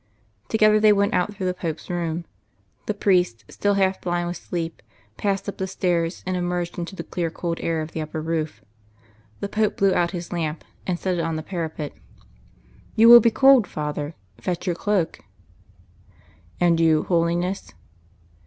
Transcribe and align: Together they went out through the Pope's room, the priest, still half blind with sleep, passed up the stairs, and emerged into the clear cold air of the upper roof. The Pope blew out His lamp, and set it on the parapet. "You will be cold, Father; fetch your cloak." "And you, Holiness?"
Together 0.47 0.79
they 0.79 0.91
went 0.91 1.13
out 1.13 1.31
through 1.31 1.45
the 1.45 1.53
Pope's 1.53 1.87
room, 1.87 2.25
the 2.87 2.93
priest, 2.95 3.45
still 3.49 3.75
half 3.75 4.01
blind 4.01 4.27
with 4.27 4.37
sleep, 4.37 4.81
passed 5.15 5.47
up 5.47 5.59
the 5.59 5.67
stairs, 5.67 6.23
and 6.25 6.35
emerged 6.35 6.79
into 6.79 6.95
the 6.95 7.03
clear 7.03 7.29
cold 7.29 7.59
air 7.61 7.81
of 7.83 7.91
the 7.91 8.01
upper 8.01 8.19
roof. 8.19 8.63
The 9.41 9.47
Pope 9.47 9.77
blew 9.77 9.93
out 9.93 10.09
His 10.09 10.33
lamp, 10.33 10.63
and 10.87 10.97
set 10.97 11.19
it 11.19 11.21
on 11.21 11.35
the 11.35 11.43
parapet. 11.43 11.93
"You 12.95 13.09
will 13.09 13.19
be 13.19 13.29
cold, 13.29 13.67
Father; 13.67 14.15
fetch 14.39 14.65
your 14.65 14.75
cloak." 14.75 15.19
"And 16.59 16.79
you, 16.79 17.03
Holiness?" 17.03 17.71